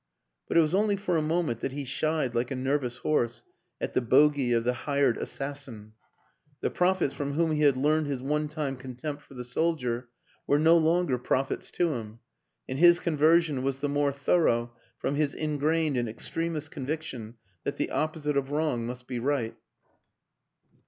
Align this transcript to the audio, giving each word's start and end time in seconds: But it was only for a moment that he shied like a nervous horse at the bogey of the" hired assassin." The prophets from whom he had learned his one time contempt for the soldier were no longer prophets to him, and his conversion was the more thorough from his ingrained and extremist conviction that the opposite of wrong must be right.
But 0.47 0.57
it 0.57 0.61
was 0.61 0.73
only 0.73 0.95
for 0.95 1.15
a 1.15 1.21
moment 1.21 1.59
that 1.59 1.73
he 1.73 1.85
shied 1.85 2.33
like 2.33 2.49
a 2.49 2.55
nervous 2.55 2.97
horse 2.97 3.43
at 3.79 3.93
the 3.93 4.01
bogey 4.01 4.51
of 4.51 4.63
the" 4.63 4.73
hired 4.89 5.15
assassin." 5.15 5.93
The 6.61 6.71
prophets 6.71 7.13
from 7.13 7.33
whom 7.33 7.51
he 7.51 7.61
had 7.61 7.77
learned 7.77 8.07
his 8.07 8.19
one 8.19 8.47
time 8.47 8.77
contempt 8.77 9.21
for 9.21 9.35
the 9.35 9.43
soldier 9.43 10.09
were 10.47 10.57
no 10.57 10.75
longer 10.75 11.19
prophets 11.19 11.69
to 11.73 11.93
him, 11.93 12.17
and 12.67 12.79
his 12.79 12.99
conversion 12.99 13.61
was 13.61 13.79
the 13.81 13.89
more 13.89 14.11
thorough 14.11 14.73
from 14.97 15.13
his 15.17 15.35
ingrained 15.35 15.97
and 15.97 16.09
extremist 16.09 16.71
conviction 16.71 17.35
that 17.63 17.77
the 17.77 17.91
opposite 17.91 18.37
of 18.37 18.49
wrong 18.49 18.87
must 18.87 19.05
be 19.05 19.19
right. 19.19 19.55